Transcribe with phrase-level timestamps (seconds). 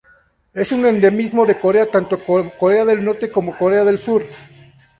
[0.51, 2.17] Es un endemismo de Corea, tanto
[2.57, 4.23] Corea del Norte como de Corea del Sur.